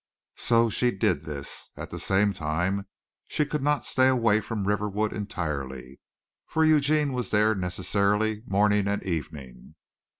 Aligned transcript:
So 0.37 0.71
she 0.71 0.89
did 0.89 1.25
this. 1.25 1.69
At 1.77 1.91
the 1.91 1.99
same 1.99 2.33
time 2.33 2.87
she 3.27 3.45
could 3.45 3.61
not 3.61 3.85
stay 3.85 4.07
away 4.07 4.41
from 4.41 4.65
Riverwood 4.67 5.13
entirely, 5.13 5.99
for 6.47 6.65
Eugene 6.65 7.13
was 7.13 7.29
there 7.29 7.53
necessarily 7.53 8.41
morning 8.47 8.87
and 8.87 9.03
evening. 9.03 9.75